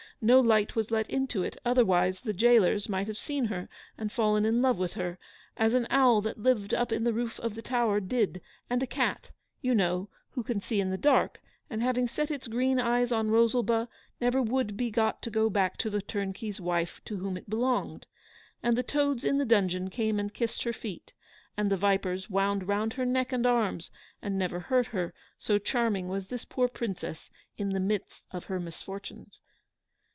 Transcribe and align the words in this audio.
No 0.23 0.39
light 0.39 0.75
was 0.75 0.91
let 0.91 1.09
into 1.09 1.41
it, 1.41 1.57
otherwise 1.65 2.21
the 2.21 2.31
gaolers 2.31 2.87
might 2.87 3.07
have 3.07 3.17
seen 3.17 3.45
her 3.45 3.67
and 3.97 4.11
fallen 4.11 4.45
in 4.45 4.61
love 4.61 4.77
with 4.77 4.93
her, 4.93 5.17
as 5.57 5.73
an 5.73 5.87
owl 5.89 6.21
that 6.21 6.37
lived 6.37 6.75
up 6.75 6.91
in 6.91 7.03
the 7.03 7.11
roof 7.11 7.39
of 7.39 7.55
the 7.55 7.63
tower 7.63 7.99
did, 7.99 8.39
and 8.69 8.83
a 8.83 8.85
cat, 8.85 9.31
you 9.63 9.73
know, 9.73 10.09
who 10.29 10.43
can 10.43 10.59
see 10.61 10.79
in 10.79 10.91
the 10.91 10.95
dark, 10.97 11.41
and 11.71 11.81
having 11.81 12.07
set 12.07 12.29
its 12.29 12.47
green 12.47 12.79
eyes 12.79 13.11
on 13.11 13.31
Rosalba, 13.31 13.89
never 14.19 14.43
would 14.43 14.77
be 14.77 14.91
got 14.91 15.23
to 15.23 15.31
go 15.31 15.49
back 15.49 15.75
to 15.77 15.89
the 15.89 16.03
turnkey's 16.03 16.61
wife 16.61 17.01
to 17.05 17.17
whom 17.17 17.35
it 17.35 17.49
belonged. 17.49 18.05
And 18.61 18.77
the 18.77 18.83
toads 18.83 19.23
in 19.23 19.39
the 19.39 19.43
dungeon 19.43 19.89
came 19.89 20.19
and 20.19 20.31
kissed 20.31 20.61
her 20.61 20.71
feet, 20.73 21.13
and 21.57 21.71
the 21.71 21.77
vipers 21.77 22.29
wound 22.29 22.67
round 22.67 22.93
her 22.93 23.05
neck 23.05 23.33
and 23.33 23.47
arms, 23.47 23.89
and 24.21 24.37
never 24.37 24.59
hurt 24.59 24.85
her, 24.85 25.15
so 25.39 25.57
charming 25.57 26.09
was 26.09 26.27
this 26.27 26.45
poor 26.45 26.67
Princess 26.67 27.31
in 27.57 27.69
the 27.71 27.79
midst 27.79 28.23
of 28.29 28.43
her 28.43 28.59
misfortunes. 28.59 29.39